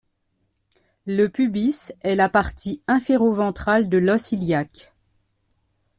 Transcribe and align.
Le 1.05 1.27
pubis 1.27 1.93
est 2.01 2.15
la 2.15 2.27
partie 2.27 2.81
inféro-ventrale 2.87 3.87
de 3.87 3.99
l'os 3.99 4.31
iliaque. 4.31 4.93